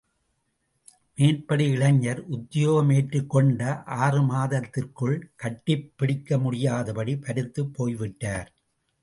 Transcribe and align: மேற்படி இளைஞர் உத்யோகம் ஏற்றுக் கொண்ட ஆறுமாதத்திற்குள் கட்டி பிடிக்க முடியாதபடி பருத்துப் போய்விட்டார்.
மேற்படி 1.17 1.65
இளைஞர் 1.69 2.21
உத்யோகம் 2.31 2.93
ஏற்றுக் 2.93 3.29
கொண்ட 3.29 3.83
ஆறுமாதத்திற்குள் 3.85 5.21
கட்டி 5.35 5.75
பிடிக்க 5.95 6.37
முடியாதபடி 6.37 7.15
பருத்துப் 7.17 7.73
போய்விட்டார். 7.73 8.51